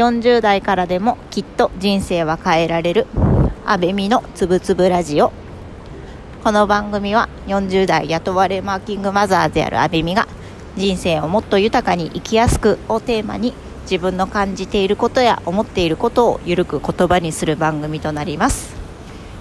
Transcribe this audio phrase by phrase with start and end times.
[0.00, 3.06] 40代からでもきっと人生は変えられる。
[3.66, 5.30] アベミのつぶつぶラジオ。
[6.42, 10.26] この番組は40代雇われマーキングマザーであるアベミが
[10.74, 18.74] 人生をもっと豊かに生きやすくをテーマに自分の感じていることや思っていることをゆるく言葉にする番組となります。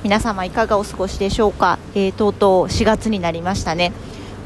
[0.03, 3.93] 皆様いかがお過ごしでしょうか、えー、とうとう4月になりましたね。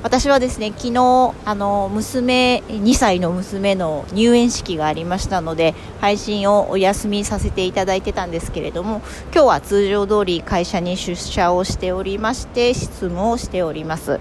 [0.04, 14.20] 私はですね昨日あの娘2歳の娘の入園式がありましたので配信をお休みさせていただいてたんですけれども今日は通常通り会社に出社をしておりまして執務をしております。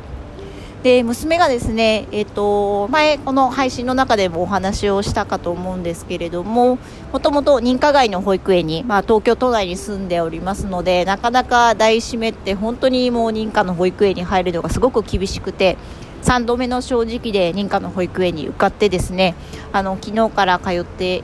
[0.82, 6.78] で娘がですね、えーと、前、この配信の中でもお話をしたかと思うんですけれども
[7.12, 15.78] もともと認可外の保育園に、まあ、東京都内に住んでおりますのでなかなか大締めって本当にもう認可の保育園に入るのがすごく厳しくて
[16.22, 19.36] 3度目の正直で認可の保育園に受かってですね
[19.72, 21.22] あの昨日から通って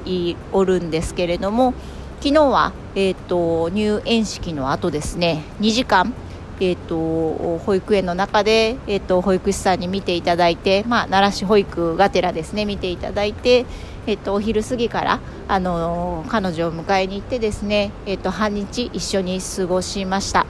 [0.52, 1.74] おるんですけれども
[2.20, 6.14] 昨日は、えーと入園式の後ですね2時間
[6.60, 13.64] えーと、保育園の中で、えーと、保育士さんに見ていただいて、まあ、奈良市保育がてらですね見ていただいて、
[14.06, 20.46] えーと、お昼過ぎから、あの、彼女を迎えに行ってですね、えー、と半日一緒に過ごしました。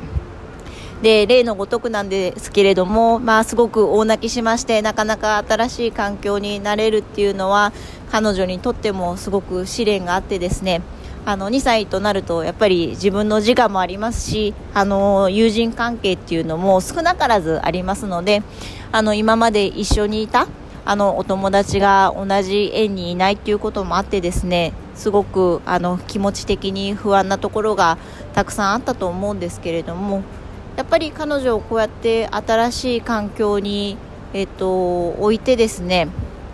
[1.02, 7.72] で例のごとくなんですけれども、まあ、すごく大泣きしましてなかなか新しい環境になれるっていうのは
[8.10, 10.82] 彼女にとってもすごく試練があってですね
[11.28, 18.42] あの2歳となるとやっぱり自分の自我もありますしあの友人関係っていうのも少なからずありますので
[18.92, 20.46] あの今まで一緒にいた
[20.86, 27.98] あのお友達が同じ園にいないっていうこともあってですねすごくあの気持ち的に不安なところが
[28.32, 30.22] たくさんあったと思うんですけれども
[30.78, 33.98] やっぱり彼女をこうやって新しい環境に、
[34.32, 36.08] えっと、置いてですね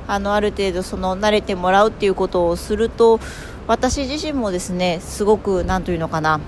[0.08, 3.20] あのある程度その慣れてもらうっていうことをすると
[3.67, 6.41] 私自身もですねすごく何というのかな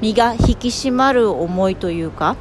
[0.00, 2.36] 身が引き締まる思いというか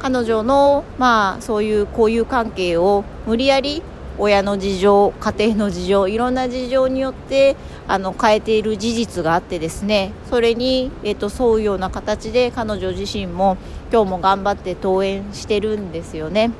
[0.00, 3.82] 彼女のまあそういう交友関係を無理やり
[4.18, 13.56] 親の事情家庭の事情いろんな事情によってあの変えている事実があってですねそれに、えっと、沿うような形で彼女自身も
[13.92, 16.50] 今日も頑張って登園してるんですよね。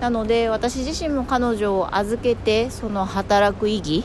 [0.00, 4.04] なので私自身も彼女を預けてその働く意義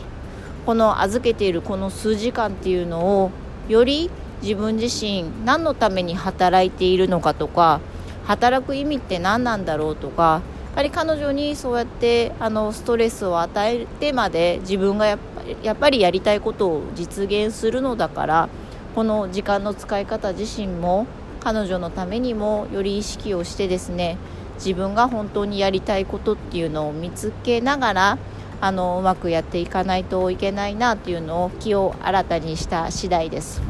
[0.65, 3.31] この預けているこの数時間っていうのを
[3.67, 4.09] より
[4.41, 7.79] 自分自身何のために働いているのかとか
[8.25, 18.49] 働く意味って何なんだろうとかやっぱり彼女にそうやってあのストレスを与えてまで自分がやっぱりやっぱりやりたいことを実現するのだから
[18.95, 21.07] この時間の使い方自身も
[21.41, 24.17] 彼女のためにもより意識をしてですね
[24.55, 28.17] 自分が本当にやりたいことっていうのを見つけながら
[28.61, 33.61] あのうまくやっていかないといけないなというのを気を新たにした次第です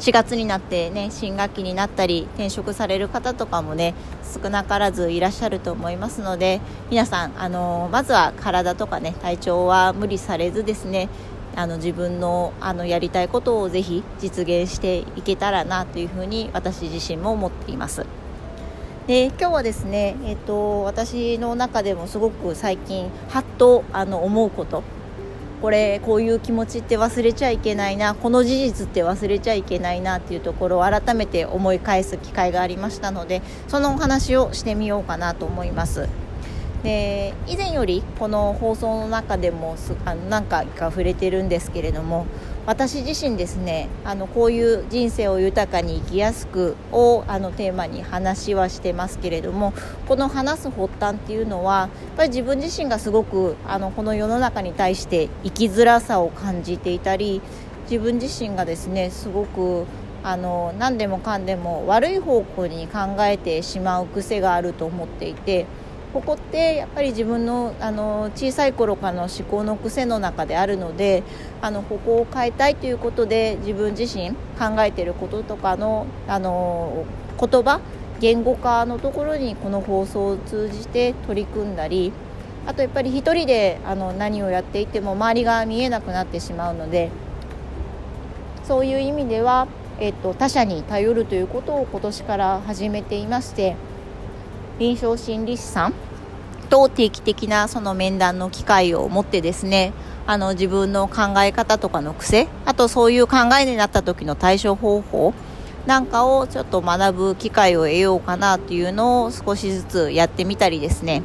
[0.00, 3.94] 4月になってね新学期になったり転職される方とかもね
[4.42, 11.10] 少なからずいらっしゃると思いますので皆さんあのまずは体とかね体調は無理されずですね
[11.54, 18.06] あの自分のあのやりたいことをぜひ実現していけたらなというふうに私自身も思っています。
[19.10, 24.84] で今日はですね、えーと、私の中でもすごく最近はっとあの思うこと
[25.60, 36.08] これこういう気持ちって忘れちゃいけないなこの事実って忘れちゃいけないなっていうところを改めて思い返す機会がありましたのでそのお話をしてみようかなと思います。
[36.84, 42.26] で以前よりこの放送の中でもあの何回か触れてるんですけれども
[42.66, 49.72] 私自身ですねあのこういう人生を豊かに生きやすくをあのテーマに話はしてますけれども
[50.06, 57.40] この話す発端っていうのはやっぱり自分自身がすごくあのこの世の中に対して生きづらさを感じていたり
[57.90, 59.86] 自分自身がですねすごく
[60.22, 65.66] あの何でもかんでも悪い方向に考えてしまう癖があると思っていて。
[66.12, 71.22] ここってやっぱり自分のあの小さい頃からの思考の癖の中であるので
[71.62, 77.04] あのここを変えたいということで自分自身考えてることとかのあの
[77.38, 77.80] 言葉
[78.18, 82.12] 言語化のところにこの放送を通じて取り組んだり
[82.66, 87.10] あとやっぱり一人であの何をやっていても周りが見えなくなってしまうので
[88.64, 89.68] そういう意味では、
[90.00, 93.76] えっと、他者に頼るということを今年から始めていまして。
[94.80, 95.94] 臨床心理士さん
[96.70, 99.92] と定期的なその面談の機会を持ってですね
[100.26, 105.34] あの自分の考え方とかの癖あとそういう考えになった時の対処方法
[105.84, 111.22] なんかをちょっと学ぶ機会を得ようかなというのを少しずつやってみたりですね。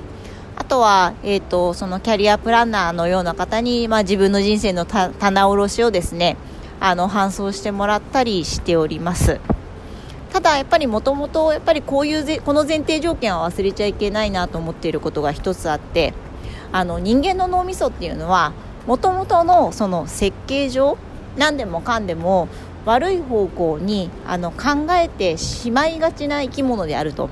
[0.57, 6.37] あとは、えーと、そのキャリアプランナーのような方に、まあ、自分の人生の棚卸しをですね
[6.79, 9.39] あの搬送してもらったりしております。
[10.31, 16.13] ただやっぱりもともとやっぱりこういうこの前提条件は忘れちゃいけないなと思っていることが一つあって
[16.71, 18.53] あの人間の脳みそっていうのは
[18.87, 20.97] もともとのその設計上
[21.37, 22.47] 何でもかんでも
[22.85, 27.29] 悪い方向にあの考えてしまいがちな生き物であると。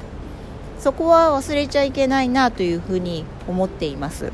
[0.83, 4.33] そこは忘れちゃいけないなというふうに思っています。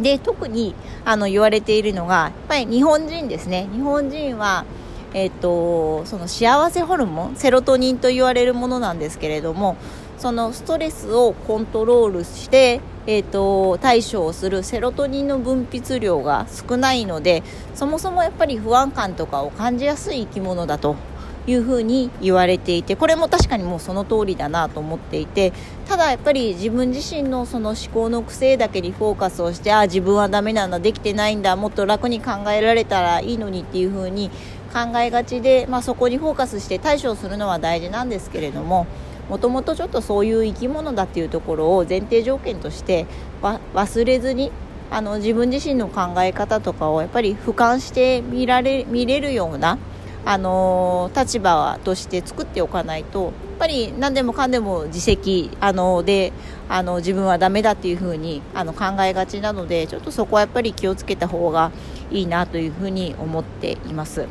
[0.00, 0.74] で特に
[1.04, 3.68] あの言われているのがやっぱり日本人ですね。
[3.74, 4.64] 日本人は
[5.14, 9.76] えーと、その幸せホルモンセロトニンと言われるものなんですけれども
[10.18, 17.44] そのストレスをコントロールしてえーと、対処をするセロトニンの分泌量が少ないので
[17.74, 20.96] そもそもやっぱり不安感とかを感じやすい生き物だと
[21.46, 25.52] いうふうに言われていてこれも確かにもうその通りだなと思っていて
[25.88, 34.32] ただやっぱり自分自身のその思考の癖だけにフォーカスをしてああ自分はダメなんだできてないんだもっと楽に考えられたらいいのにっていうふうに
[34.66, 38.86] 考えがちで、まあ、そこにフォーカスして対処するのは大事なんですけれども
[39.28, 43.06] もともとちょっとそういう生き物だっていうところを前提条件として
[43.42, 44.52] 忘れずに
[44.90, 49.78] あの自分自身の考え方とかをやっぱり俯瞰して見られ見れるような、
[50.24, 56.32] あの立場として作っておかないとやっぱり何でもかんでも自責あので
[56.68, 61.70] あの自分はダメだっていうふうにあの考えがちなのでちょっとそこはやっぱり気をつけた方が
[62.10, 64.26] いいなというふうに思っています。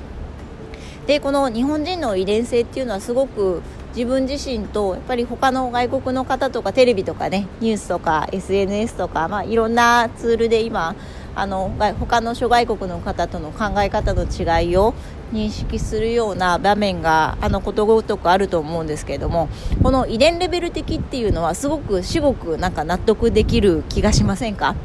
[1.07, 3.61] でこの日本人の遺伝性っていうのはすごく
[3.95, 10.95] 自分自身とやっぱり他の外国の方とかテレビとかねニュースとか SNS とか、まあ、いろんなツールで今
[11.35, 14.93] あの他の諸外国の方との考え方の違いを
[15.31, 19.49] 認識するような場面があのことごとくあると思うんですけれども
[19.83, 24.75] この遺伝レベル的っていうのはすごく至極なんか納得できる気がしませんか？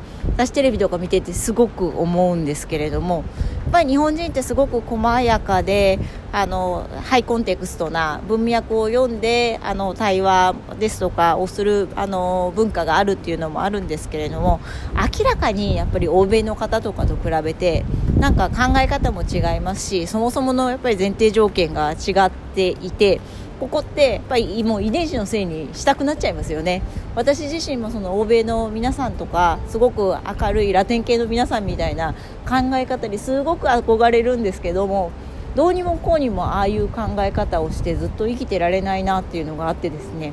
[0.40, 3.24] 私テレビとか見ててすごく思うんですけれどもやっ
[3.72, 5.98] ぱり日本人ってすごく細やかで
[6.32, 14.60] あのハイコンテクストな文脈を読んであの対話ですとかをするあの文化があるっていうのもあるんですけれども
[14.94, 17.84] 明らかにやっぱり欧米の方とかと比べて
[18.18, 23.20] なんか考え方も違いますしそもそものやっぱり前提条件が違っていて
[23.60, 26.80] ここってやっぱりもう遺伝子のせいにしたくなっちゃいますよね
[27.14, 32.14] 私自身もその欧米の皆さんとかすごく明るいラテン系の皆さんみたいな
[32.48, 35.12] 考え方にすごく憧れるんですけども
[35.54, 40.32] どうにもこうにもああいう考え方をしてずっと生きてられないなっていうのがあってですね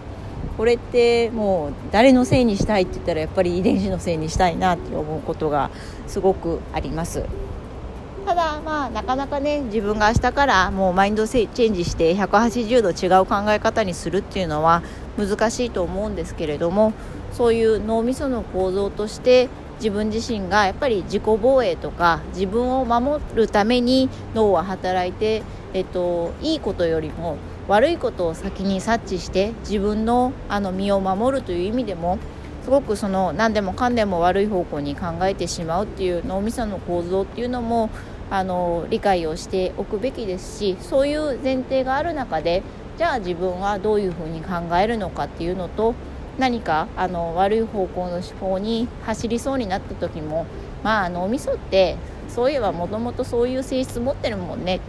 [0.56, 5.69] これってもう誰のせいにしたいって言ったらやっぱり遺伝子のせいにしたいなって思うことが
[6.07, 7.25] すごくあります。
[8.27, 14.83] ただまあなかなかね自分が明日からもうマインドチェンジして180度違う考え方にするっていうのは
[15.18, 16.91] 難しいと思うんですけれども
[17.31, 19.47] そういう脳みその構造として
[19.77, 25.41] 自分自身がやっぱり自己防衛とか自分を守るために脳は働いて、
[25.74, 27.38] えっと、いいことよりも
[27.69, 32.19] 悪いことを先に察知して自分のあの身を守るという意味でも
[32.67, 37.89] すごくその何でもかんでも悪い方向に考えてしまうっていう脳みその構造っていうのも
[38.29, 42.63] あの理解をしておくべきですしそういう前提がある中で
[42.97, 45.95] じゃあ自分はどういうふうに考えるのかっていうのと
[46.37, 50.45] 何かあの悪い方向の思考に走りそうになった時も
[50.83, 51.95] まあ脳みそって
[52.27, 54.81] そういえばもともとそういう性質持ってるもんね。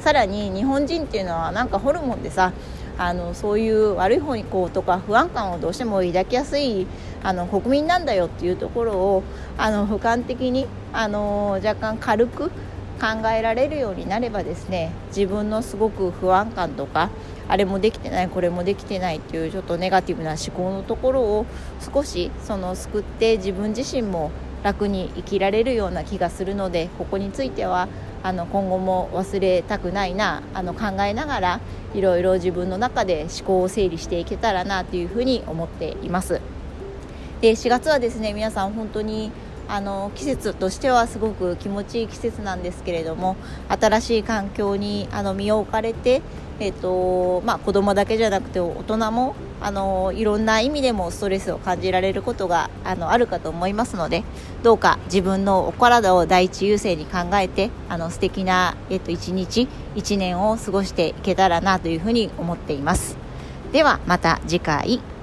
[0.00, 2.52] さらに日本人っていうのはなんかホルモンでさ
[2.98, 6.86] あのそういう悪い方にこうとか不安感をどうしても抱きやすい
[7.22, 9.22] あの国民なんだよっていうところを
[9.58, 12.50] あの俯瞰的にあの若干軽く
[12.98, 17.10] 考えられるようになればですね自分のすごく不安感とか
[17.48, 21.46] あれもできてないこれもできてないっていうちょっとネガティブな思考のところを
[21.80, 24.30] 少しその救って自分自身も
[24.62, 27.88] 楽に生きられるような気がするのでここについては
[28.26, 31.60] あの今後も忘れたくないなあの考えながら
[31.94, 36.40] いろいろ自分の中で思考を整理していけたらなというふうに思っています。
[37.40, 39.30] で4月はですね皆さん本当に
[39.68, 43.36] あの季節としてはすごく気持ちいい季節なんですけれども
[43.68, 46.20] 新しい環境にあの身を置かれて、
[46.58, 54.22] えーとまあ、子供だけじゃなくて大人もあのいろんな意味でもストレスを感じられることがあのあるかと思いますので
[54.62, 63.16] どうか自分のお体を第一優先に考えてあの素敵な、えっと、一日一年を過ごしていけたらなというふうに思っています。
[63.72, 65.15] ではまた次回。